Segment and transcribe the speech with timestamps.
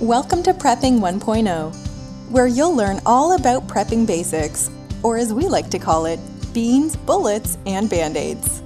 [0.00, 4.70] Welcome to Prepping 1.0, where you'll learn all about prepping basics,
[5.02, 6.20] or as we like to call it,
[6.52, 8.60] beans, bullets, and band aids.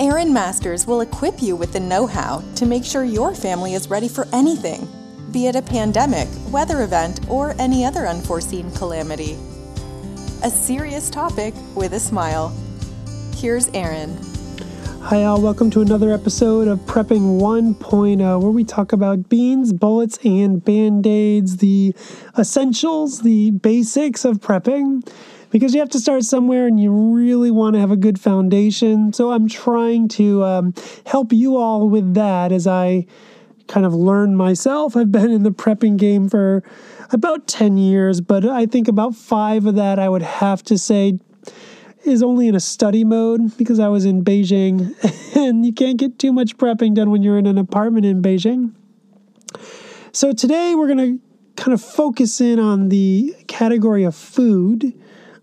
[0.00, 3.90] Aaron Masters will equip you with the know how to make sure your family is
[3.90, 4.88] ready for anything,
[5.30, 9.36] be it a pandemic, weather event, or any other unforeseen calamity.
[10.42, 12.56] A serious topic with a smile.
[13.36, 14.27] Here's Aaron.
[15.00, 15.40] Hi, all.
[15.40, 21.06] Welcome to another episode of Prepping 1.0, where we talk about beans, bullets, and band
[21.06, 21.94] aids, the
[22.36, 25.08] essentials, the basics of prepping,
[25.50, 29.12] because you have to start somewhere and you really want to have a good foundation.
[29.14, 30.74] So, I'm trying to um,
[31.06, 33.06] help you all with that as I
[33.68, 34.96] kind of learn myself.
[34.96, 36.62] I've been in the prepping game for
[37.12, 41.18] about 10 years, but I think about five of that I would have to say
[42.08, 44.94] is only in a study mode because I was in Beijing
[45.36, 48.72] and you can't get too much prepping done when you're in an apartment in Beijing.
[50.12, 54.94] So today we're going to kind of focus in on the category of food.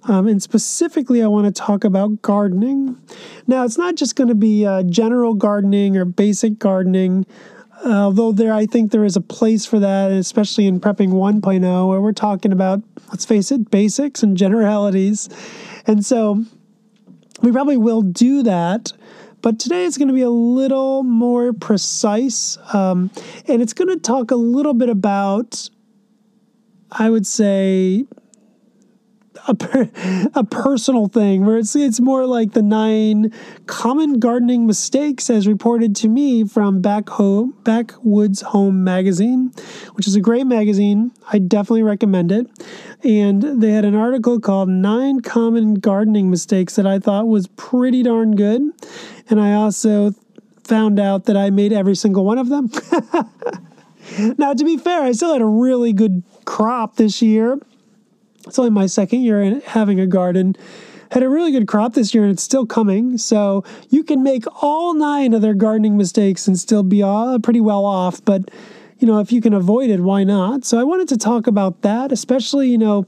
[0.08, 3.02] Um, and specifically, I want to talk about gardening.
[3.47, 7.25] Now, it's not just going to be uh, general gardening or basic gardening,
[7.83, 12.02] although there, I think there is a place for that, especially in prepping 1.0, where
[12.02, 15.27] we're talking about, let's face it, basics and generalities.
[15.88, 16.45] And so
[17.45, 18.91] we probably will do that.
[19.41, 22.57] But today it's going to be a little more precise.
[22.73, 23.11] Um,
[23.47, 25.69] and it's going to talk a little bit about,
[26.91, 28.05] I would say,
[29.47, 29.89] a, per,
[30.33, 33.31] a personal thing where it's it's more like the nine
[33.67, 39.52] common gardening mistakes as reported to me from Back Home Backwoods Home magazine,
[39.93, 41.11] which is a great magazine.
[41.31, 42.47] I definitely recommend it.
[43.03, 48.03] And they had an article called Nine Common Gardening Mistakes that I thought was pretty
[48.03, 48.61] darn good.
[49.30, 50.13] And I also
[50.63, 52.71] found out that I made every single one of them.
[54.37, 57.59] now, to be fair, I still had a really good crop this year
[58.47, 60.55] it's only my second year in having a garden.
[61.11, 63.17] Had a really good crop this year and it's still coming.
[63.17, 67.61] So you can make all nine of their gardening mistakes and still be all, pretty
[67.61, 68.23] well off.
[68.25, 68.49] But,
[68.99, 70.65] you know, if you can avoid it, why not?
[70.65, 73.05] So I wanted to talk about that, especially, you know,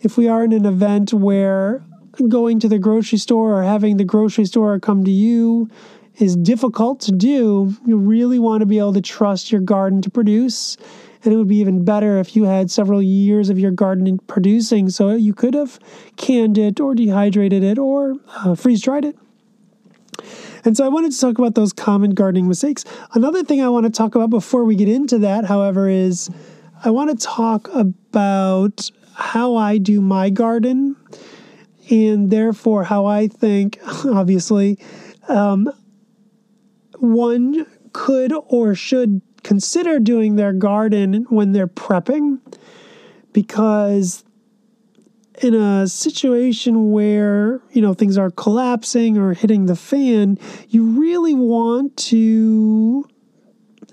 [0.00, 1.82] if we are in an event where
[2.28, 5.68] going to the grocery store or having the grocery store come to you
[6.18, 10.10] is difficult to do, you really want to be able to trust your garden to
[10.10, 10.76] produce
[11.26, 14.88] and it would be even better if you had several years of your garden producing
[14.88, 15.78] so you could have
[16.16, 19.18] canned it or dehydrated it or uh, freeze dried it.
[20.64, 22.84] And so I wanted to talk about those common gardening mistakes.
[23.12, 26.30] Another thing I want to talk about before we get into that, however, is
[26.84, 30.96] I want to talk about how I do my garden
[31.90, 34.78] and therefore how I think, obviously,
[35.28, 35.70] um,
[36.98, 42.40] one could or should consider doing their garden when they're prepping
[43.32, 44.24] because
[45.40, 50.36] in a situation where you know things are collapsing or hitting the fan
[50.68, 53.08] you really want to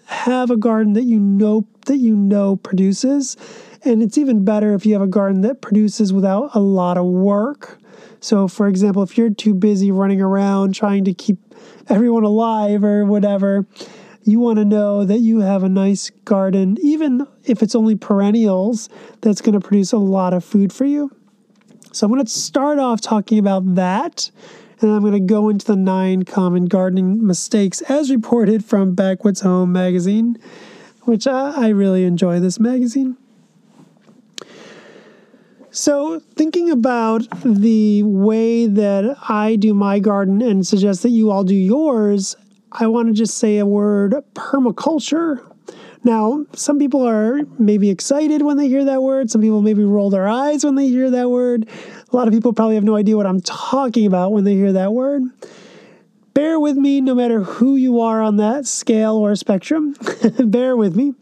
[0.06, 3.38] have a garden that you know that you know produces.
[3.84, 7.06] And it's even better if you have a garden that produces without a lot of
[7.06, 7.78] work.
[8.22, 11.38] So for example if you're too busy running around trying to keep
[11.90, 13.68] everyone alive or whatever
[14.28, 18.90] you want to know that you have a nice garden, even if it's only perennials,
[19.22, 21.12] that's going to produce a lot of food for you.
[21.92, 24.32] So, I'm going to start off talking about that,
[24.82, 29.42] and I'm going to go into the nine common gardening mistakes as reported from Backwoods
[29.42, 30.38] Home magazine,
[31.04, 33.18] which I, I really enjoy this magazine.
[35.76, 41.44] So, thinking about the way that I do my garden and suggest that you all
[41.44, 42.36] do yours,
[42.76, 45.48] I want to just say a word permaculture.
[46.04, 49.30] Now, some people are maybe excited when they hear that word.
[49.30, 51.70] Some people maybe roll their eyes when they hear that word.
[52.12, 54.74] A lot of people probably have no idea what I'm talking about when they hear
[54.74, 55.24] that word.
[56.34, 59.96] Bear with me no matter who you are on that scale or spectrum.
[60.40, 61.14] Bear with me.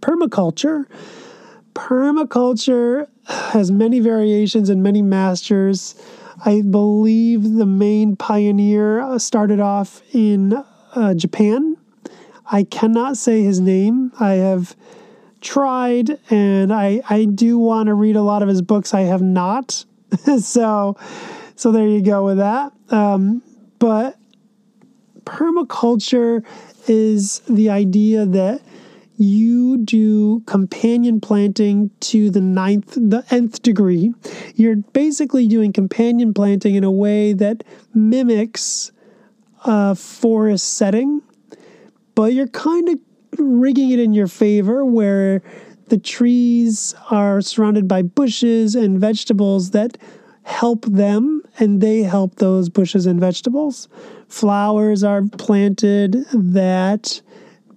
[0.00, 0.86] Permaculture.
[1.74, 5.94] Permaculture has many variations and many masters.
[6.44, 10.54] I believe the main pioneer uh, started off in
[10.94, 11.76] uh, Japan.
[12.50, 14.12] I cannot say his name.
[14.18, 14.76] I have
[15.40, 18.92] tried and I, I do want to read a lot of his books.
[18.92, 19.84] I have not.
[20.40, 20.96] so,
[21.54, 22.72] so there you go with that.
[22.90, 23.42] Um,
[23.78, 24.18] but
[25.24, 26.44] permaculture
[26.88, 28.62] is the idea that
[29.22, 34.12] you do companion planting to the ninth, the nth degree.
[34.56, 37.62] You're basically doing companion planting in a way that
[37.94, 38.90] mimics
[39.64, 41.22] a forest setting,
[42.14, 42.98] but you're kind of
[43.38, 45.42] rigging it in your favor where
[45.88, 49.98] the trees are surrounded by bushes and vegetables that
[50.44, 53.88] help them and they help those bushes and vegetables.
[54.26, 57.20] Flowers are planted that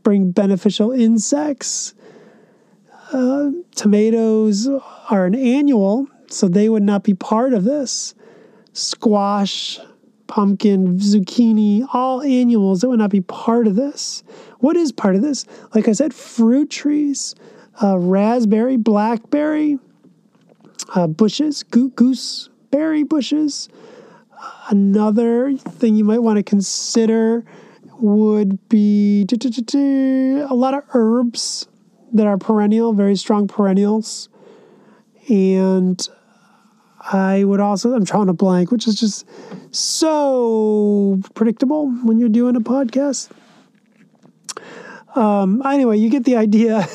[0.05, 1.93] bring beneficial insects.
[3.11, 4.69] Uh, tomatoes
[5.09, 8.13] are an annual, so they would not be part of this.
[8.71, 9.79] Squash,
[10.27, 14.23] pumpkin, zucchini, all annuals that would not be part of this.
[14.59, 15.45] What is part of this?
[15.73, 17.35] Like I said, fruit trees,
[17.81, 19.79] uh, raspberry, blackberry,
[20.93, 23.69] uh, bushes, go- gooseberry bushes.
[24.69, 27.43] Another thing you might want to consider
[27.99, 31.67] would be a lot of herbs
[32.13, 34.29] that are perennial, very strong perennials.
[35.29, 36.07] And
[37.01, 39.25] I would also, I'm trying to blank, which is just
[39.71, 43.29] so predictable when you're doing a podcast.
[45.15, 46.87] Um, anyway, you get the idea.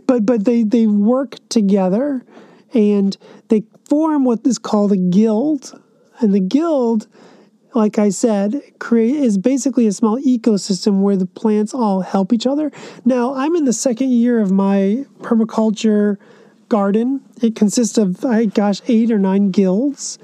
[0.06, 2.24] but but they, they work together
[2.72, 3.16] and
[3.48, 5.80] they form what is called a guild.
[6.20, 7.08] And the guild,
[7.74, 12.46] like I said, create is basically a small ecosystem where the plants all help each
[12.46, 12.72] other.
[13.04, 16.16] Now, I'm in the second year of my permaculture
[16.68, 17.20] garden.
[17.42, 20.18] It consists of, I gosh, eight or nine guilds.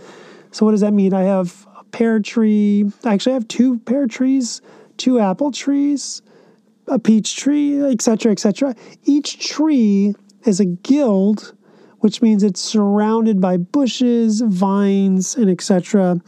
[0.51, 1.13] So what does that mean?
[1.13, 2.91] I have a pear tree.
[3.05, 4.61] Actually, I have two pear trees,
[4.97, 6.23] two apple trees,
[6.89, 8.75] a peach tree, etc., etc.
[9.05, 10.15] Each tree
[10.45, 11.55] is a guild,
[12.01, 16.21] which means it's surrounded by bushes, vines, and etc.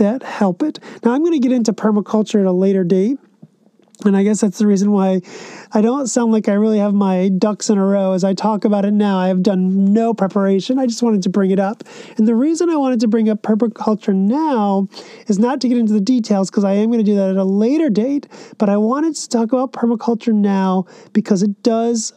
[0.00, 0.80] that help it.
[1.04, 3.18] Now, I'm going to get into permaculture at a later date.
[4.02, 5.20] And I guess that's the reason why
[5.72, 8.12] I don't sound like I really have my ducks in a row.
[8.12, 10.78] As I talk about it now, I have done no preparation.
[10.78, 11.84] I just wanted to bring it up.
[12.16, 14.88] And the reason I wanted to bring up permaculture now
[15.26, 17.36] is not to get into the details, because I am going to do that at
[17.36, 18.26] a later date,
[18.56, 22.14] but I wanted to talk about permaculture now because it does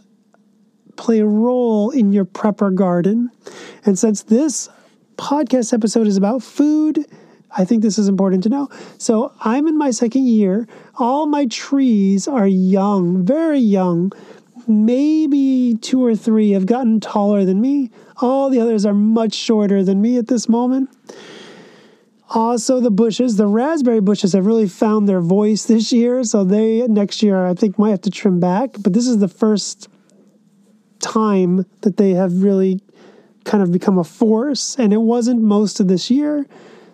[0.95, 3.29] play a role in your prepper garden.
[3.83, 4.69] And since this
[5.17, 7.05] podcast episode is about food,
[7.57, 8.69] I think this is important to know.
[8.97, 10.67] So I'm in my second year.
[10.95, 14.11] All my trees are young, very young.
[14.67, 17.91] Maybe two or three have gotten taller than me.
[18.21, 20.89] All the others are much shorter than me at this moment.
[22.29, 26.23] Also, the bushes, the raspberry bushes have really found their voice this year.
[26.23, 28.75] So they next year, I think, might have to trim back.
[28.79, 29.87] But this is the first
[30.99, 32.81] time that they have really
[33.43, 34.75] kind of become a force.
[34.79, 36.47] And it wasn't most of this year.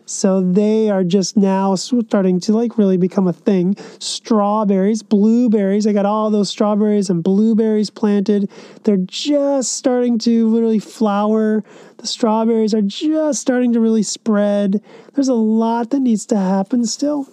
[0.10, 3.76] So they are just now starting to like really become a thing.
[4.00, 8.50] Strawberries, blueberries, I got all those strawberries and blueberries planted.
[8.86, 11.64] They're just starting to really flower.
[11.98, 14.82] The strawberries are just starting to really spread.
[15.14, 17.28] There's a lot that needs to happen still.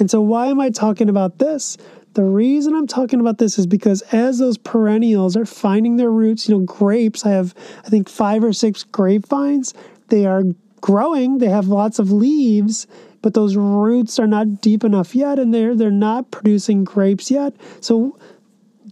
[0.00, 1.78] And so, why am I talking about this?
[2.14, 6.48] The reason I'm talking about this is because as those perennials are finding their roots,
[6.48, 7.54] you know, grapes, I have,
[7.84, 9.74] I think, five or six grapevines.
[10.08, 10.42] They are
[10.80, 12.86] growing, they have lots of leaves,
[13.22, 17.54] but those roots are not deep enough yet and they're they're not producing grapes yet.
[17.80, 18.18] So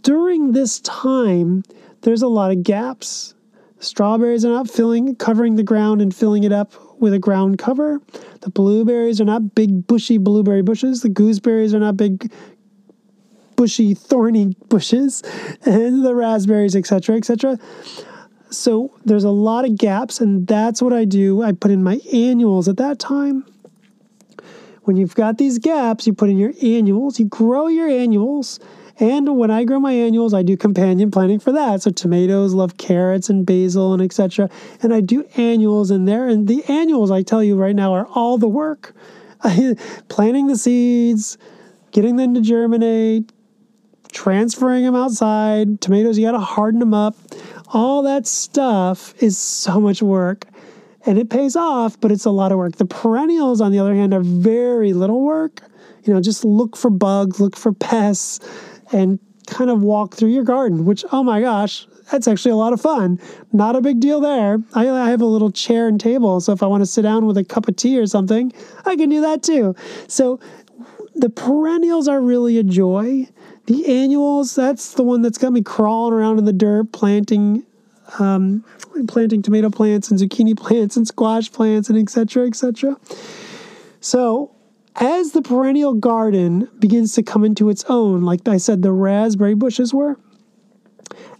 [0.01, 1.63] during this time,
[2.01, 3.33] there's a lot of gaps.
[3.79, 8.01] Strawberries are not filling covering the ground and filling it up with a ground cover.
[8.41, 11.01] The blueberries are not big bushy blueberry bushes.
[11.01, 12.31] The gooseberries are not big
[13.55, 15.23] bushy thorny bushes
[15.65, 17.57] and the raspberries etc etc
[18.49, 21.41] so there's a lot of gaps, and that's what I do.
[21.41, 23.45] I put in my annuals at that time.
[24.83, 28.59] When you've got these gaps, you put in your annuals, you grow your annuals.
[28.99, 31.81] And when I grow my annuals, I do companion planting for that.
[31.81, 34.49] So tomatoes love carrots and basil and etc.
[34.81, 36.27] And I do annuals in there.
[36.27, 38.95] And the annuals, I tell you right now, are all the work.
[40.07, 41.37] planting the seeds,
[41.91, 43.31] getting them to germinate,
[44.11, 45.81] transferring them outside.
[45.81, 47.15] Tomatoes, you got to harden them up.
[47.75, 50.45] All that stuff is so much work
[51.05, 52.77] and it pays off, but it's a lot of work.
[52.77, 55.59] The perennials, on the other hand, are very little work.
[56.05, 58.39] You know, just look for bugs, look for pests,
[58.93, 62.71] and kind of walk through your garden, which, oh my gosh, that's actually a lot
[62.71, 63.19] of fun.
[63.51, 64.59] Not a big deal there.
[64.73, 67.25] I, I have a little chair and table, so if I want to sit down
[67.25, 68.53] with a cup of tea or something,
[68.85, 69.75] I can do that too.
[70.07, 70.39] So
[71.13, 73.27] the perennials are really a joy.
[73.65, 77.63] The annuals, that's the one that's got me crawling around in the dirt, planting,
[78.19, 78.63] um,
[79.07, 82.45] planting tomato plants and zucchini plants and squash plants and etc.
[82.45, 82.97] etc.
[84.01, 84.55] So
[84.97, 89.55] as the perennial garden begins to come into its own, like I said, the raspberry
[89.55, 90.17] bushes were,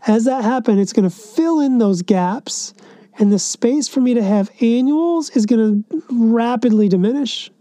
[0.08, 2.74] as that happens, it's going to fill in those gaps,
[3.18, 7.52] and the space for me to have annuals is going to rapidly diminish.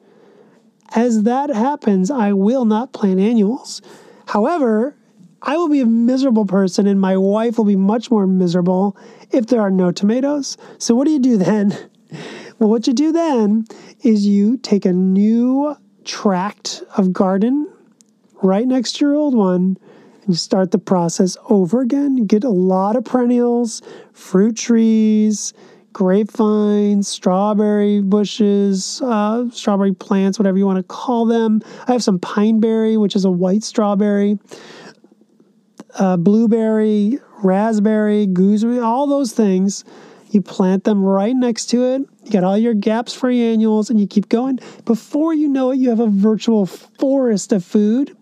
[0.95, 3.81] As that happens, I will not plant annuals
[4.27, 4.97] However,
[5.43, 8.97] I will be a miserable person and my wife will be much more miserable
[9.31, 10.57] if there are no tomatoes.
[10.79, 11.77] So, what do you do then?
[12.59, 13.67] Well, what you do then
[14.03, 17.69] is you take a new tract of garden
[18.43, 19.77] right next to your old one
[20.23, 22.17] and you start the process over again.
[22.17, 25.53] You get a lot of perennials, fruit trees,
[25.95, 31.63] grapevines, strawberry bushes, uh, strawberry plants, whatever you want to call them.
[31.89, 34.39] I have some pineberry, which is a white strawberry,
[35.99, 39.85] uh, blueberry, raspberry, gooseberry, all those things.
[40.31, 42.03] You plant them right next to it.
[42.25, 44.59] You got all your gaps for annuals, and you keep going.
[44.85, 48.17] Before you know it, you have a virtual forest of food.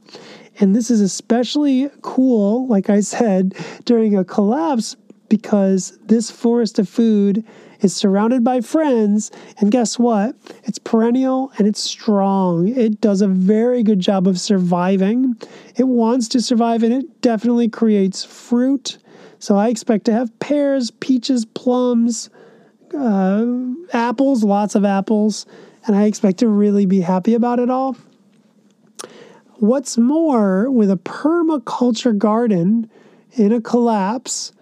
[0.61, 3.55] And this is especially cool, like I said,
[3.87, 4.95] during a collapse
[5.33, 7.43] because this forest of food
[7.81, 9.31] is surrounded by friends.
[9.57, 10.37] And guess what?
[10.65, 12.69] It's perennial and it's strong.
[12.69, 15.35] It does a very good job of surviving.
[15.75, 18.99] It wants to survive and it definitely creates fruit.
[19.39, 22.29] So I expect to have pears, peaches, plums,
[22.95, 23.47] uh,
[23.95, 25.47] apples, lots of apples,
[25.87, 27.97] and I expect to really be happy about it all.
[29.55, 32.91] What's more, with a permaculture garden
[33.33, 34.53] in a collapse,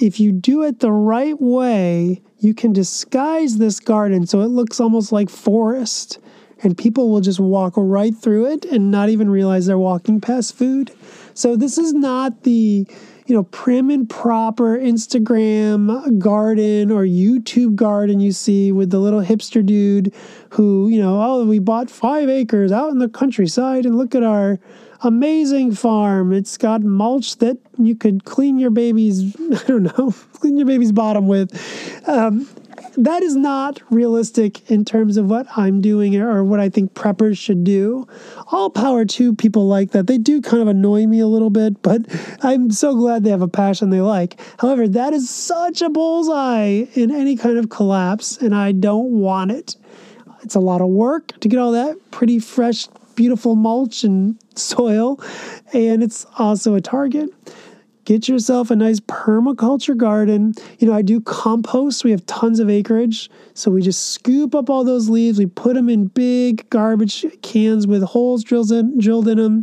[0.00, 4.80] if you do it the right way, you can disguise this garden so it looks
[4.80, 6.18] almost like forest
[6.62, 10.56] and people will just walk right through it and not even realize they're walking past
[10.56, 10.90] food.
[11.34, 12.86] So this is not the
[13.30, 19.20] you know, prim and proper Instagram garden or YouTube garden you see with the little
[19.20, 20.12] hipster dude
[20.50, 24.24] who, you know, oh, we bought five acres out in the countryside and look at
[24.24, 24.58] our
[25.02, 26.32] amazing farm.
[26.32, 30.92] It's got mulch that you could clean your baby's, I don't know, clean your baby's
[30.92, 31.52] bottom with.
[32.08, 32.48] Um,
[32.96, 37.38] that is not realistic in terms of what I'm doing or what I think preppers
[37.38, 38.06] should do.
[38.50, 40.06] All power to people like that.
[40.06, 42.02] They do kind of annoy me a little bit, but
[42.42, 44.40] I'm so glad they have a passion they like.
[44.58, 49.52] However, that is such a bullseye in any kind of collapse, and I don't want
[49.52, 49.76] it.
[50.42, 52.88] It's a lot of work to get all that pretty fresh,
[53.20, 55.20] beautiful mulch and soil,
[55.74, 57.30] and it's also a target
[58.10, 60.52] get yourself a nice permaculture garden.
[60.80, 62.02] You know, I do compost.
[62.02, 63.30] We have tons of acreage.
[63.54, 65.38] So we just scoop up all those leaves.
[65.38, 69.62] We put them in big garbage cans with holes drilled in, drilled in them,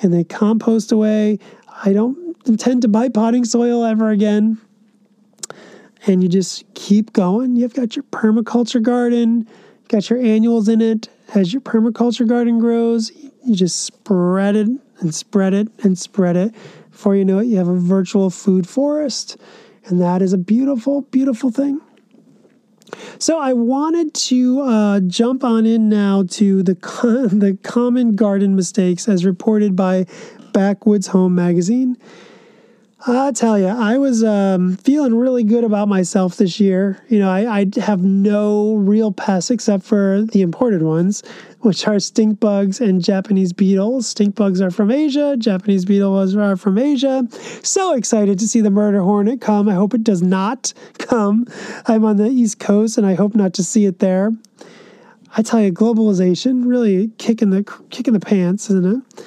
[0.00, 1.38] and they compost away.
[1.84, 4.58] I don't intend to buy potting soil ever again.
[6.06, 7.54] And you just keep going.
[7.54, 9.46] You've got your permaculture garden,
[9.86, 11.08] got your annuals in it.
[11.34, 13.10] As your permaculture garden grows,
[13.44, 14.68] you just spread it
[15.00, 16.54] and spread it and spread it
[16.94, 19.36] before you know it, you have a virtual food forest.
[19.86, 21.80] And that is a beautiful, beautiful thing.
[23.18, 26.74] So I wanted to uh, jump on in now to the
[27.32, 30.06] the common garden mistakes as reported by
[30.52, 31.98] Backwoods Home Magazine.
[33.06, 37.04] I tell you, I was um, feeling really good about myself this year.
[37.10, 41.22] You know, I, I, have no real pests except for the imported ones,
[41.60, 44.06] which are stink bugs and Japanese beetles.
[44.06, 47.28] Stink bugs are from Asia, Japanese beetles are from Asia.
[47.62, 49.68] So excited to see the murder hornet come.
[49.68, 51.46] I hope it does not come.
[51.86, 54.32] I'm on the East Coast and I hope not to see it there.
[55.36, 59.24] I tell you, globalization really kicking the kicking the pants, isn't it?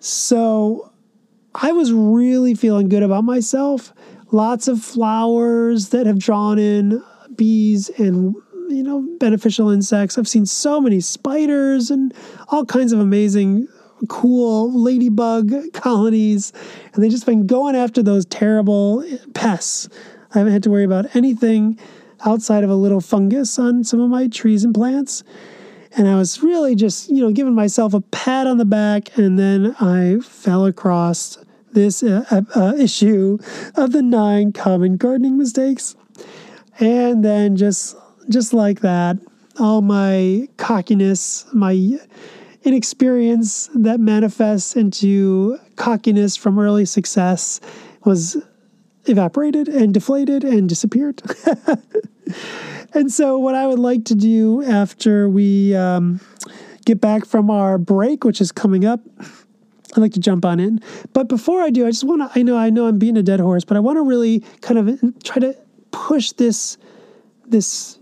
[0.00, 0.92] So
[1.58, 3.94] I was really feeling good about myself.
[4.30, 8.34] Lots of flowers that have drawn in uh, bees and
[8.68, 10.18] you know beneficial insects.
[10.18, 12.12] I've seen so many spiders and
[12.48, 13.68] all kinds of amazing
[14.08, 16.52] cool ladybug colonies
[16.92, 19.88] and they just been going after those terrible eh, pests.
[20.34, 21.78] I haven't had to worry about anything
[22.26, 25.22] outside of a little fungus on some of my trees and plants.
[25.96, 29.16] And I was really just, you know, giving myself a pat on the back.
[29.16, 31.38] And then I fell across
[31.76, 33.38] this uh, uh, uh, issue
[33.76, 35.94] of the nine common gardening mistakes.
[36.80, 37.94] And then just
[38.28, 39.18] just like that,
[39.60, 41.98] all my cockiness, my
[42.64, 47.60] inexperience that manifests into cockiness from early success
[48.04, 48.36] was
[49.04, 51.22] evaporated and deflated and disappeared.
[52.94, 56.20] and so, what I would like to do after we um,
[56.86, 59.00] get back from our break, which is coming up,
[59.96, 60.80] I'd like to jump on in.
[61.12, 63.22] But before I do, I just want to, I know, I know I'm beating a
[63.22, 65.56] dead horse, but I want to really kind of try to
[65.90, 66.76] push this,
[67.46, 67.98] this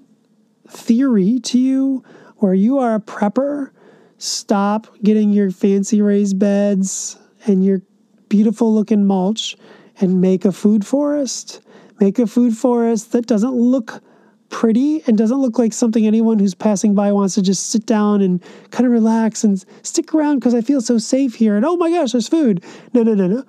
[0.68, 2.04] theory to you
[2.38, 3.70] where you are a prepper.
[4.18, 7.80] Stop getting your fancy raised beds and your
[8.28, 9.56] beautiful looking mulch
[10.00, 11.60] and make a food forest.
[12.00, 14.02] Make a food forest that doesn't look
[14.50, 18.20] pretty and doesn't look like something anyone who's passing by wants to just sit down
[18.20, 21.56] and kind of relax and stick around because I feel so safe here.
[21.56, 22.64] And oh my gosh, there's food.
[22.92, 23.44] No, no, no, no.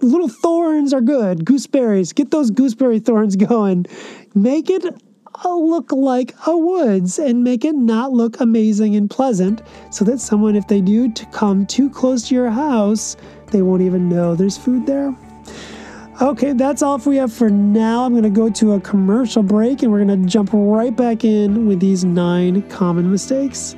[0.00, 1.44] Little thorns are good.
[1.44, 2.14] Gooseberries.
[2.14, 3.86] Get those gooseberry thorns going.
[4.34, 4.84] Make it
[5.44, 10.56] look like a woods and make it not look amazing and pleasant so that someone,
[10.56, 13.16] if they do to come too close to your house,
[13.50, 15.14] they won't even know there's food there.
[16.22, 18.04] Okay, that's all we have for now.
[18.04, 21.24] I'm going to go to a commercial break and we're going to jump right back
[21.24, 23.74] in with these nine common mistakes.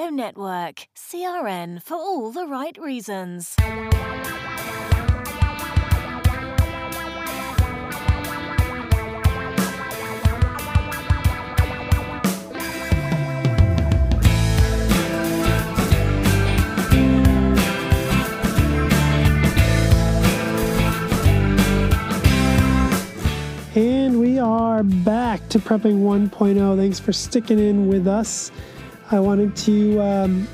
[0.00, 3.54] Radio Network, CRN for all the right reasons.
[23.74, 26.76] And we are back to Prepping 1.0.
[26.76, 28.50] Thanks for sticking in with us.
[29.12, 30.48] I wanted to um,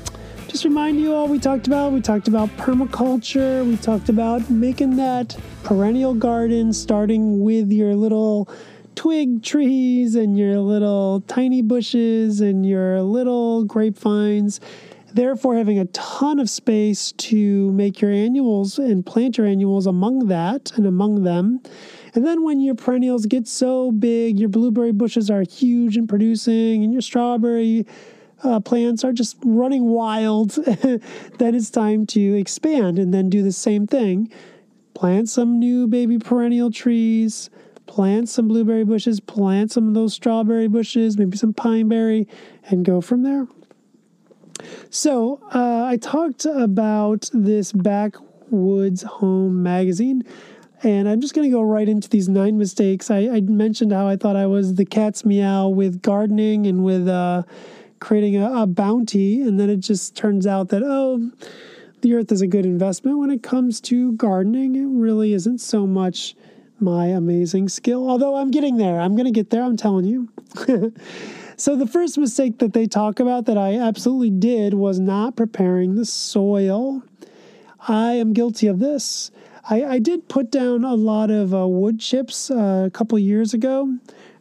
[0.47, 1.91] just remind you all we talked about.
[1.91, 3.63] We talked about permaculture.
[3.63, 8.49] We talked about making that perennial garden, starting with your little
[8.95, 14.59] twig trees and your little tiny bushes and your little grapevines.
[15.13, 20.29] Therefore, having a ton of space to make your annuals and plant your annuals among
[20.29, 21.61] that and among them.
[22.15, 26.83] And then when your perennials get so big, your blueberry bushes are huge and producing,
[26.83, 27.85] and your strawberry
[28.43, 31.01] uh, plants are just running wild, then
[31.55, 34.31] it's time to expand and then do the same thing.
[34.93, 37.49] Plant some new baby perennial trees,
[37.85, 42.27] plant some blueberry bushes, plant some of those strawberry bushes, maybe some pineberry,
[42.65, 43.47] and go from there.
[44.89, 50.23] So, uh, I talked about this Backwoods Home magazine,
[50.83, 53.11] and I'm just going to go right into these nine mistakes.
[53.11, 57.07] I, I, mentioned how I thought I was the cat's meow with gardening and with
[57.07, 57.43] uh,
[57.99, 61.31] creating a, a bounty, and then it just turns out that, oh,
[62.01, 64.75] the earth is a good investment when it comes to gardening.
[64.75, 66.35] It really isn't so much
[66.79, 68.99] my amazing skill, although I'm getting there.
[68.99, 70.29] I'm going to get there, I'm telling you.
[71.57, 75.95] so, the first mistake that they talk about that I absolutely did was not preparing
[75.95, 77.01] the soil.
[77.87, 79.31] I am guilty of this.
[79.69, 83.53] I, I did put down a lot of uh, wood chips uh, a couple years
[83.53, 83.97] ago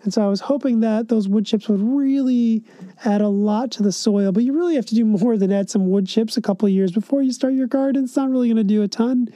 [0.06, 2.62] and so I was hoping that those wood chips would really
[3.04, 5.68] add a lot to the soil, but you really have to do more than add
[5.68, 8.04] some wood chips a couple of years before you start your garden.
[8.04, 9.28] It's not really going to do a ton.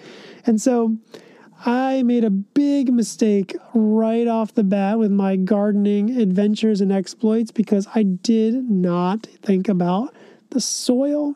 [0.46, 0.96] And so
[1.66, 7.50] I made a big mistake right off the bat with my gardening adventures and exploits
[7.50, 10.14] because I did not think about
[10.50, 11.34] the soil.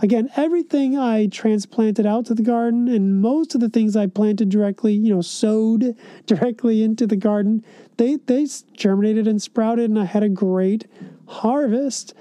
[0.00, 4.48] Again, everything I transplanted out to the garden, and most of the things I planted
[4.48, 7.64] directly, you know, sowed directly into the garden,
[7.96, 10.86] they they germinated and sprouted, and I had a great
[11.26, 12.14] harvest.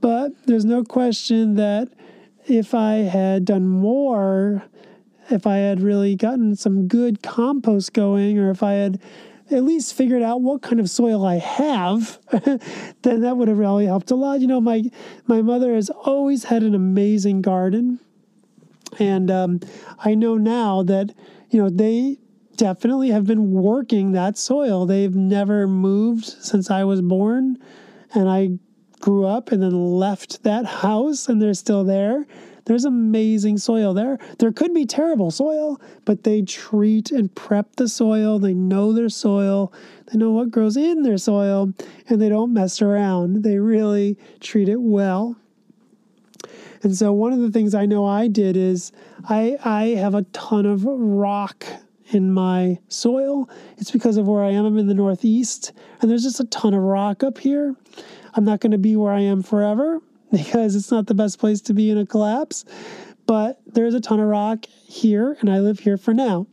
[0.00, 1.88] But there's no question that
[2.46, 4.64] if I had done more
[5.30, 9.00] if I had really gotten some good compost going, or if I had
[9.50, 12.18] at least figured out what kind of soil I have,
[13.02, 14.40] then that would have really helped a lot.
[14.40, 14.84] You know, my
[15.26, 18.00] my mother has always had an amazing garden,
[18.98, 19.60] and um,
[19.98, 21.14] I know now that
[21.50, 22.18] you know they
[22.56, 24.86] definitely have been working that soil.
[24.86, 27.58] They've never moved since I was born,
[28.14, 28.58] and I
[29.00, 32.26] grew up and then left that house, and they're still there.
[32.66, 34.18] There's amazing soil there.
[34.38, 38.38] There could be terrible soil, but they treat and prep the soil.
[38.38, 39.72] They know their soil.
[40.06, 41.72] They know what grows in their soil,
[42.08, 43.42] and they don't mess around.
[43.42, 45.36] They really treat it well.
[46.82, 48.92] And so one of the things I know I did is
[49.28, 51.66] I I have a ton of rock
[52.10, 53.48] in my soil.
[53.78, 54.64] It's because of where I am.
[54.64, 57.74] I'm in the Northeast, and there's just a ton of rock up here.
[58.34, 60.00] I'm not going to be where I am forever
[60.34, 62.64] because it's not the best place to be in a collapse.
[63.26, 66.46] But there's a ton of rock here, and I live here for now.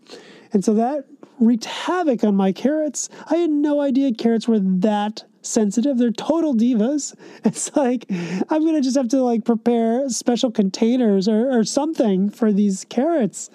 [0.53, 1.05] And so that
[1.39, 3.09] wreaked havoc on my carrots.
[3.29, 5.97] I had no idea carrots were that sensitive.
[5.97, 7.15] They're total divas.
[7.43, 8.05] It's like
[8.49, 13.49] I'm gonna just have to like prepare special containers or, or something for these carrots.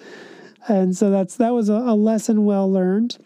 [0.67, 3.17] And so that's that was a, a lesson well learned.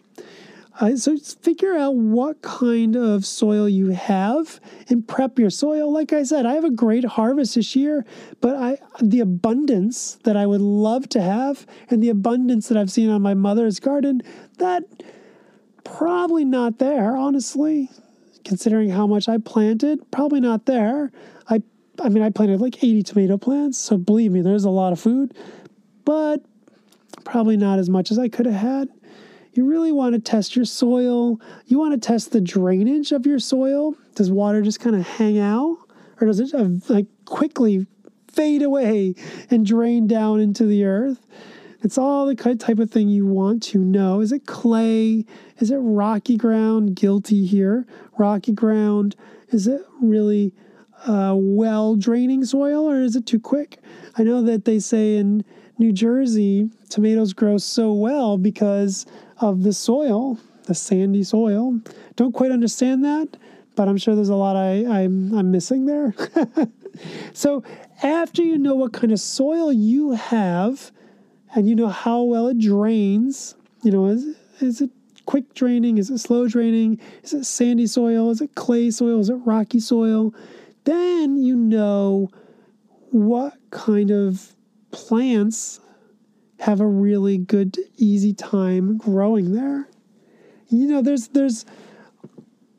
[0.80, 4.58] Uh, so figure out what kind of soil you have
[4.88, 5.92] and prep your soil.
[5.92, 8.06] Like I said, I have a great harvest this year,
[8.40, 12.90] but I the abundance that I would love to have and the abundance that I've
[12.90, 14.22] seen on my mother's garden,
[14.58, 14.84] that
[15.84, 17.90] probably not there, honestly.
[18.44, 21.12] Considering how much I planted, probably not there.
[21.48, 21.62] I
[22.00, 24.98] I mean I planted like 80 tomato plants, so believe me, there's a lot of
[24.98, 25.34] food,
[26.06, 26.42] but
[27.24, 28.88] probably not as much as I could have had
[29.52, 31.40] you really want to test your soil.
[31.66, 33.94] You want to test the drainage of your soil.
[34.14, 35.78] Does water just kind of hang out,
[36.20, 37.86] or does it uh, like quickly
[38.28, 39.14] fade away
[39.50, 41.26] and drain down into the earth?
[41.82, 44.20] It's all the type of thing you want to know.
[44.20, 45.26] Is it clay?
[45.58, 46.94] Is it rocky ground?
[46.94, 47.86] Guilty here.
[48.16, 49.16] Rocky ground.
[49.48, 50.54] Is it really
[51.06, 53.80] uh, well draining soil or is it too quick?
[54.16, 55.44] I know that they say in
[55.78, 59.04] New Jersey, tomatoes grow so well because
[59.42, 61.80] of the soil, the sandy soil.
[62.16, 63.36] Don't quite understand that,
[63.74, 66.14] but I'm sure there's a lot I, I'm, I'm missing there.
[67.32, 67.62] so,
[68.02, 70.92] after you know what kind of soil you have
[71.54, 74.90] and you know how well it drains, you know, is, is it
[75.26, 75.98] quick draining?
[75.98, 77.00] Is it slow draining?
[77.22, 78.30] Is it sandy soil?
[78.30, 79.20] Is it clay soil?
[79.20, 80.34] Is it rocky soil?
[80.84, 82.30] Then you know
[83.10, 84.54] what kind of
[84.90, 85.80] plants
[86.62, 89.88] have a really good, easy time growing there.
[90.68, 91.66] You know, there's there's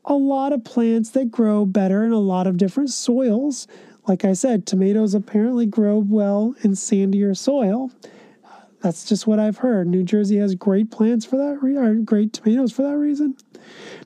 [0.06, 3.68] a lot of plants that grow better in a lot of different soils.
[4.08, 7.90] Like I said, tomatoes apparently grow well in sandier soil.
[8.80, 9.86] That's just what I've heard.
[9.86, 13.36] New Jersey has great plants for that, re- or great tomatoes for that reason.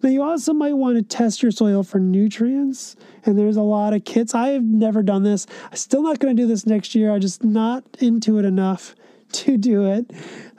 [0.02, 3.92] Now, you also might want to test your soil for nutrients, and there's a lot
[3.92, 4.34] of kits.
[4.34, 5.46] I have never done this.
[5.70, 7.12] I'm still not going to do this next year.
[7.12, 8.94] I'm just not into it enough
[9.32, 10.10] to do it.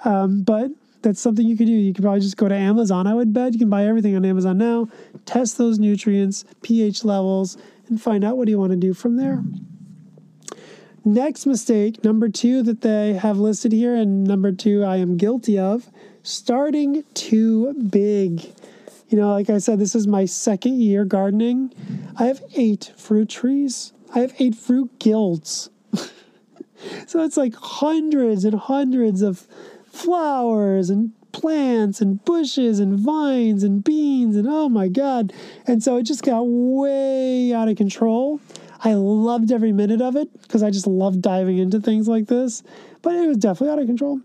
[0.05, 1.73] Um, but that's something you could do.
[1.73, 3.07] You could probably just go to Amazon.
[3.07, 4.89] I would bet you can buy everything on Amazon now,
[5.25, 9.43] test those nutrients, pH levels, and find out what you want to do from there.
[11.05, 15.57] Next mistake, number two that they have listed here, and number two I am guilty
[15.57, 15.89] of,
[16.23, 18.45] starting too big.
[19.07, 21.73] You know, like I said, this is my second year gardening.
[22.17, 23.93] I have eight fruit trees.
[24.13, 25.69] I have eight fruit guilds.
[27.07, 29.47] So it's like hundreds and hundreds of
[29.85, 35.33] flowers and plants and bushes and vines and beans and oh my god.
[35.67, 38.39] And so it just got way out of control.
[38.83, 42.63] I loved every minute of it because I just love diving into things like this,
[43.01, 44.21] but it was definitely out of control.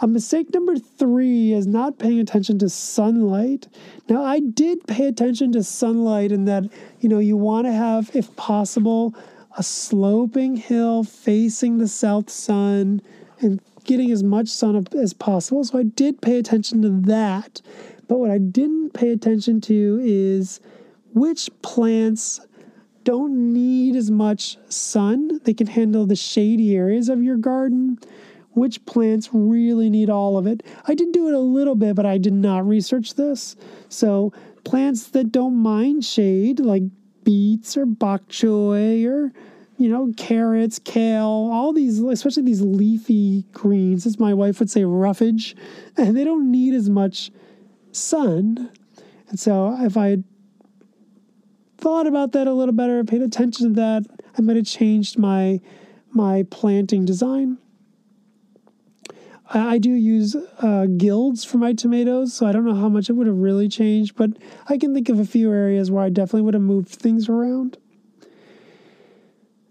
[0.00, 3.66] A mistake number three is not paying attention to sunlight.
[4.08, 6.64] Now, I did pay attention to sunlight in that,
[7.00, 9.14] you know, you want to have, if possible,
[9.58, 13.02] a sloping hill facing the south sun
[13.40, 15.64] and getting as much sun as possible.
[15.64, 17.60] So I did pay attention to that.
[18.06, 20.60] But what I didn't pay attention to is
[21.12, 22.40] which plants
[23.02, 25.40] don't need as much sun.
[25.42, 27.98] They can handle the shady areas of your garden.
[28.52, 30.62] Which plants really need all of it?
[30.86, 33.56] I did do it a little bit, but I did not research this.
[33.88, 34.32] So,
[34.64, 36.82] plants that don't mind shade, like
[37.24, 39.32] beets or bok choy or
[39.78, 44.84] you know carrots, kale, all these, especially these leafy greens, as my wife would say,
[44.84, 45.56] roughage,
[45.96, 47.30] and they don't need as much
[47.92, 48.70] sun.
[49.28, 50.24] And so, if I had
[51.78, 54.04] thought about that a little better, paid attention to that,
[54.36, 55.60] I might have changed my
[56.10, 57.58] my planting design.
[59.50, 63.08] I, I do use uh, guilds for my tomatoes, so I don't know how much
[63.08, 64.30] it would have really changed, but
[64.68, 67.78] I can think of a few areas where I definitely would have moved things around.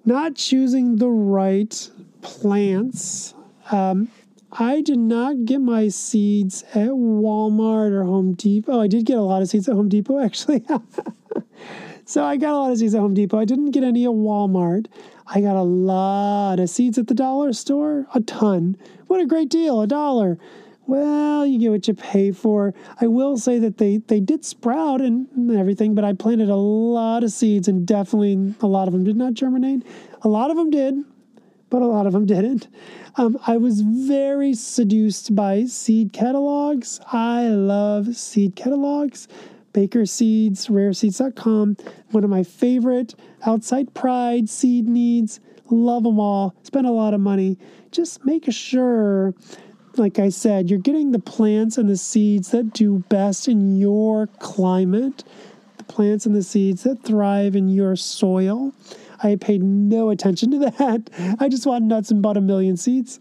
[0.08, 1.90] Not choosing the right
[2.22, 3.34] plants.
[3.70, 4.08] Um,
[4.54, 8.80] I did not get my seeds at Walmart or Home Depot.
[8.80, 10.64] I did get a lot of seeds at Home Depot, actually.
[12.06, 13.38] so I got a lot of seeds at Home Depot.
[13.38, 14.88] I didn't get any at Walmart.
[15.28, 18.78] I got a lot of seeds at the dollar store, a ton.
[19.08, 20.38] What a great deal, a dollar.
[20.88, 22.74] Well, you get what you pay for.
[23.02, 27.26] I will say that they, they did sprout and everything, but I planted a lot
[27.26, 29.84] of seeds and definitely a lot of them did not germinate.
[30.22, 30.96] A lot of them did,
[31.70, 32.70] but a lot of them didn't.
[33.18, 37.02] Um, I was very seduced by seed catalogs.
[37.12, 39.28] I love seed catalogs.
[39.74, 41.78] Baker Seeds, rareseeds.com,
[42.10, 43.14] one of my favorite
[43.46, 45.40] outside pride seed needs.
[45.70, 46.56] Love them all.
[46.64, 47.60] Spend a lot of money.
[47.92, 49.36] Just make sure,
[49.98, 54.28] like I said, you're getting the plants and the seeds that do best in your
[54.40, 55.24] climate,
[55.78, 58.74] the plants and the seeds that thrive in your soil.
[59.24, 61.38] I paid no attention to that.
[61.40, 63.20] I just want nuts and bought a million seeds.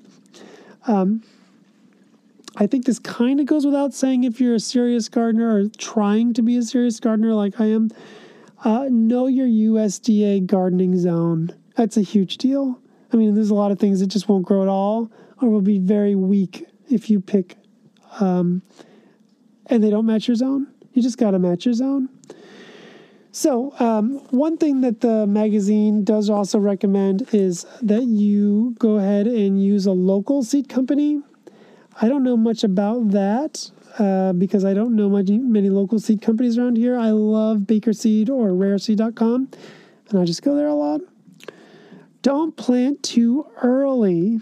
[0.87, 1.23] Um,
[2.57, 6.33] I think this kind of goes without saying if you're a serious gardener or trying
[6.35, 7.91] to be a serious gardener like I am.
[8.65, 11.55] Uh, know your USDA gardening zone.
[11.77, 12.81] That's a huge deal.
[13.13, 15.11] I mean, there's a lot of things that just won't grow at all
[15.41, 17.57] or will be very weak if you pick
[18.21, 18.63] um,
[19.67, 20.69] and they don't match your zone.
[20.93, 22.09] You just got to match your zone.
[23.33, 29.27] So, um, one thing that the magazine does also recommend is that you go ahead
[29.27, 31.21] and use a local seed company
[32.01, 36.21] I don't know much about that uh, because I don't know much, many local seed
[36.21, 36.99] companies around here.
[36.99, 39.49] I love Baker Seed or rareseed.com,
[40.11, 41.01] and I just go there a lot.
[42.21, 44.41] Don't plant too early.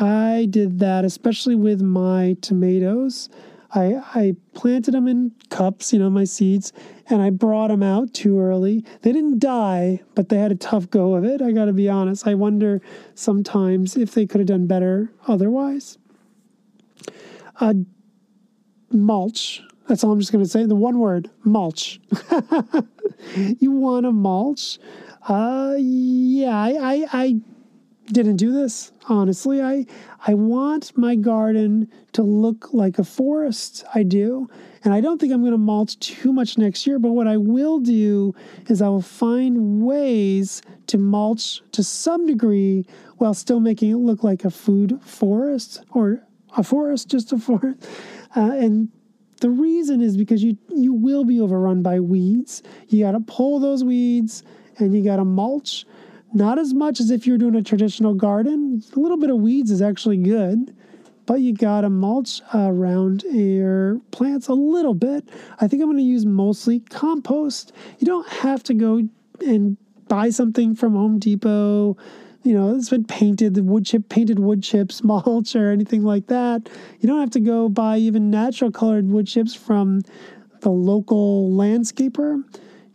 [0.00, 3.28] I did that, especially with my tomatoes.
[3.74, 6.72] I, I planted them in cups, you know, my seeds,
[7.10, 8.84] and I brought them out too early.
[9.02, 11.42] They didn't die, but they had a tough go of it.
[11.42, 12.26] I got to be honest.
[12.26, 12.80] I wonder
[13.14, 15.98] sometimes if they could have done better otherwise.
[17.60, 17.74] Uh,
[18.90, 19.62] mulch.
[19.86, 20.64] That's all I'm just going to say.
[20.64, 22.00] The one word, mulch.
[23.36, 24.78] you want to mulch?
[25.26, 27.40] Uh, yeah, I, I, I
[28.12, 29.62] didn't do this honestly.
[29.62, 29.86] I
[30.26, 33.84] I want my garden to look like a forest.
[33.94, 34.48] I do,
[34.84, 36.98] and I don't think I'm going to mulch too much next year.
[36.98, 38.34] But what I will do
[38.68, 44.22] is I will find ways to mulch to some degree while still making it look
[44.22, 46.22] like a food forest or
[46.56, 47.86] a forest, just a forest.
[48.36, 48.88] Uh, and
[49.40, 52.62] the reason is because you you will be overrun by weeds.
[52.88, 54.42] You got to pull those weeds
[54.78, 55.86] and you got to mulch.
[56.32, 58.82] Not as much as if you're doing a traditional garden.
[58.94, 60.74] A little bit of weeds is actually good,
[61.26, 65.28] but you got to mulch around your plants a little bit.
[65.60, 67.72] I think I'm to use mostly compost.
[67.98, 69.08] You don't have to go
[69.40, 69.76] and
[70.08, 71.96] buy something from Home Depot
[72.48, 76.28] you know, it's been painted, the wood chip, painted wood chips mulch or anything like
[76.28, 76.68] that.
[77.00, 80.00] You don't have to go buy even natural colored wood chips from
[80.60, 82.42] the local landscaper.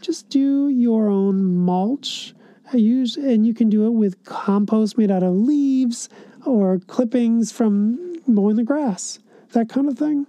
[0.02, 2.34] Just do your own mulch.
[2.74, 6.10] I use, and you can do it with compost made out of leaves
[6.46, 9.20] or clippings from mowing the grass,
[9.52, 10.28] that kind of thing.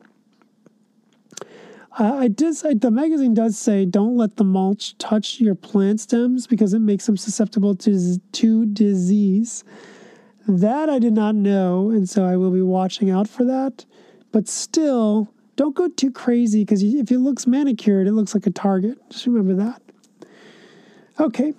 [1.97, 2.81] Uh, I did.
[2.81, 7.07] The magazine does say don't let the mulch touch your plant stems because it makes
[7.07, 9.63] them susceptible to to disease.
[10.49, 13.85] That I did not know, and so I will be watching out for that.
[14.33, 18.51] But still, don't go too crazy because if it looks manicured, it looks like a
[18.51, 18.99] target.
[19.11, 19.81] Just remember that.
[21.21, 21.55] Okay,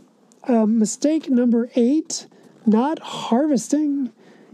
[0.48, 2.28] uh, mistake number eight:
[2.66, 4.12] not harvesting.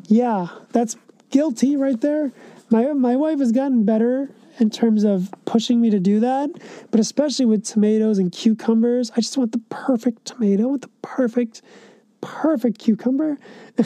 [0.07, 0.95] Yeah, that's
[1.29, 2.31] guilty right there.
[2.69, 6.49] My my wife has gotten better in terms of pushing me to do that,
[6.91, 9.11] but especially with tomatoes and cucumbers.
[9.11, 11.61] I just want the perfect tomato, I want the perfect,
[12.21, 13.37] perfect cucumber.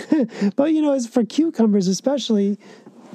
[0.56, 2.60] but you know, as for cucumbers, especially,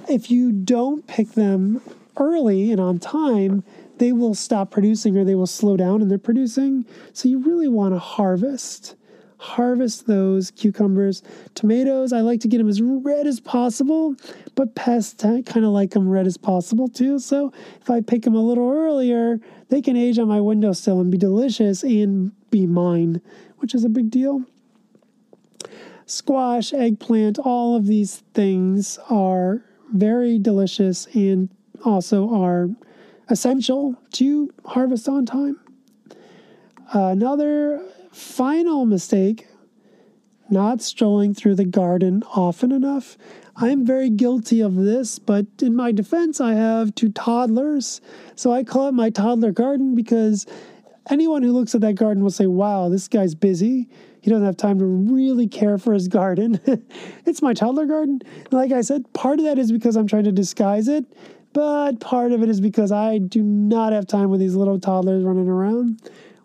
[0.09, 1.83] if you don't pick them
[2.17, 3.63] early and on time,
[4.01, 6.87] they will stop producing or they will slow down in their producing.
[7.13, 8.97] So you really want to harvest
[9.41, 11.23] harvest those cucumbers.
[11.55, 14.15] Tomatoes, I like to get them as red as possible,
[14.55, 17.19] but pests kind of like them red as possible too.
[17.19, 21.11] So if I pick them a little earlier, they can age on my windowsill and
[21.11, 23.23] be delicious and be mine,
[23.59, 24.45] which is a big deal.
[26.05, 31.49] Squash, eggplant, all of these things are very delicious and
[31.83, 32.69] also are
[33.31, 35.59] essential to harvest on time.
[36.93, 39.47] another final mistake
[40.51, 43.17] not strolling through the garden often enough.
[43.55, 48.01] I am very guilty of this, but in my defense, I have two toddlers.
[48.35, 50.47] So I call it my toddler garden because
[51.09, 53.89] anyone who looks at that garden will say, wow, this guy's busy.
[54.23, 56.61] He doesn't have time to really care for his garden.
[57.27, 58.21] it's my toddler garden.
[58.51, 61.05] Like I said, part of that is because I'm trying to disguise it,
[61.53, 65.25] but part of it is because I do not have time with these little toddlers
[65.25, 66.01] running around.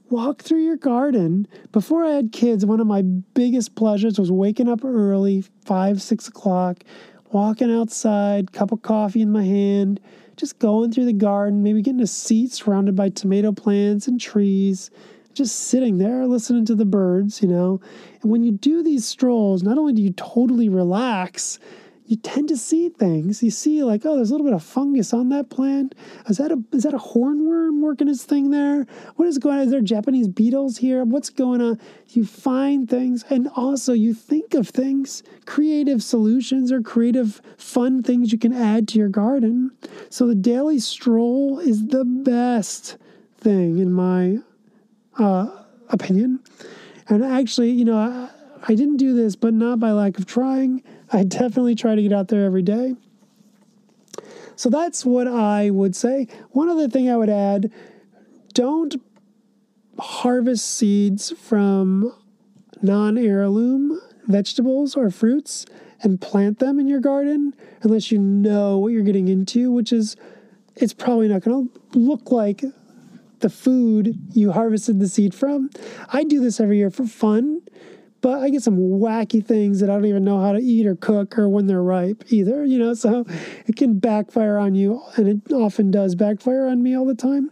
[0.10, 1.48] Walk through your garden.
[1.72, 6.28] Before I had kids, one of my biggest pleasures was waking up early, five, six
[6.28, 6.84] o'clock,
[7.32, 10.00] walking outside, cup of coffee in my hand,
[10.38, 14.92] just going through the garden, maybe getting a seat surrounded by tomato plants and trees,
[15.34, 17.80] just sitting there listening to the birds, you know.
[18.22, 21.60] And when you do these strolls, not only do you totally relax,
[22.08, 23.42] you tend to see things.
[23.42, 25.96] You see, like, oh, there's a little bit of fungus on that plant.
[26.30, 28.86] Is that a is that a hornworm working its thing there?
[29.16, 29.64] What is going on?
[29.64, 31.04] Is there Japanese beetles here?
[31.04, 31.80] What's going on?
[32.10, 38.32] You find things, and also you think of things, creative solutions or creative fun things
[38.32, 39.72] you can add to your garden.
[40.10, 42.98] So the daily stroll is the best
[43.38, 44.38] thing in my
[45.18, 46.42] uh, opinion.
[47.08, 48.30] And actually, you know, I,
[48.68, 50.84] I didn't do this, but not by lack of trying.
[51.16, 52.96] I definitely try to get out there every day.
[54.58, 56.28] So that's what I would say.
[56.52, 57.72] One other thing I would add
[58.54, 58.96] don't
[59.98, 62.14] harvest seeds from
[62.82, 65.66] non heirloom vegetables or fruits
[66.02, 70.18] and plant them in your garden unless you know what you're getting into, which is
[70.76, 72.62] it's probably not going to look like
[73.40, 75.70] the food you harvested the seed from.
[76.10, 77.62] I do this every year for fun
[78.26, 80.96] but I get some wacky things that I don't even know how to eat or
[80.96, 83.24] cook or when they're ripe either, you know, so
[83.68, 87.52] it can backfire on you, and it often does backfire on me all the time.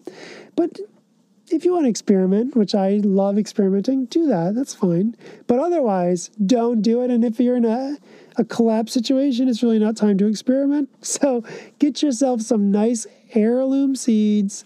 [0.56, 0.80] But
[1.52, 4.56] if you want to experiment, which I love experimenting, do that.
[4.56, 5.16] That's fine.
[5.46, 7.12] But otherwise, don't do it.
[7.12, 8.00] And if you're in a,
[8.38, 10.90] a collapse situation, it's really not time to experiment.
[11.04, 11.44] So
[11.78, 13.06] get yourself some nice
[13.36, 14.66] heirloom seeds,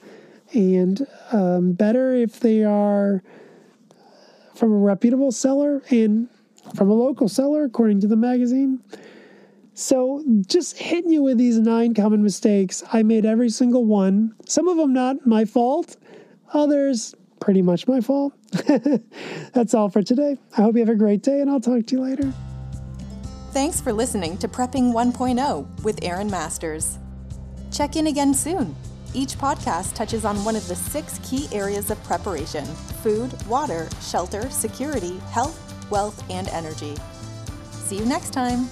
[0.54, 3.24] and um, better if they are
[4.58, 6.28] from a reputable seller and
[6.76, 8.82] from a local seller, according to the magazine.
[9.74, 12.84] So, just hitting you with these nine common mistakes.
[12.92, 14.34] I made every single one.
[14.48, 15.98] Some of them not my fault,
[16.54, 18.34] others pretty much my fault.
[19.54, 20.38] That's all for today.
[20.58, 22.34] I hope you have a great day, and I'll talk to you later.
[23.52, 26.98] Thanks for listening to Prepping 1.0 with Aaron Masters.
[27.72, 28.76] Check in again soon.
[29.14, 34.50] Each podcast touches on one of the six key areas of preparation food, water, shelter,
[34.50, 35.58] security, health,
[35.90, 36.96] wealth, and energy.
[37.72, 38.70] See you next time.